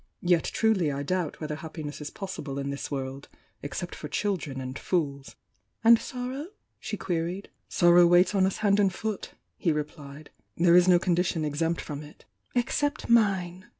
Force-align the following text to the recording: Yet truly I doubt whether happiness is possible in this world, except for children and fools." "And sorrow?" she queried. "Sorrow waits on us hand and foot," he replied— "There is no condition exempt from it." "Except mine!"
Yet 0.23 0.45
truly 0.45 0.91
I 0.91 1.03
doubt 1.03 1.39
whether 1.39 1.57
happiness 1.57 2.01
is 2.01 2.09
possible 2.09 2.57
in 2.57 2.71
this 2.71 2.89
world, 2.89 3.29
except 3.61 3.93
for 3.93 4.07
children 4.07 4.59
and 4.59 4.79
fools." 4.79 5.35
"And 5.83 5.99
sorrow?" 5.99 6.47
she 6.79 6.97
queried. 6.97 7.51
"Sorrow 7.69 8.07
waits 8.07 8.33
on 8.33 8.47
us 8.47 8.57
hand 8.65 8.79
and 8.79 8.91
foot," 8.91 9.33
he 9.57 9.71
replied— 9.71 10.31
"There 10.57 10.75
is 10.75 10.87
no 10.87 10.97
condition 10.97 11.45
exempt 11.45 11.81
from 11.81 12.01
it." 12.01 12.25
"Except 12.55 13.09
mine!" 13.09 13.67